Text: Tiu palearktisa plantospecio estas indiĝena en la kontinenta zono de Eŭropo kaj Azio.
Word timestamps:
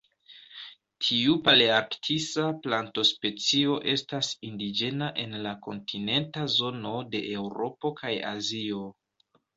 Tiu 1.07 1.35
palearktisa 1.49 2.45
plantospecio 2.63 3.75
estas 3.93 4.31
indiĝena 4.49 5.11
en 5.25 5.39
la 5.47 5.53
kontinenta 5.67 6.47
zono 6.57 6.95
de 7.13 7.23
Eŭropo 7.43 7.93
kaj 8.01 8.17
Azio. 8.35 8.83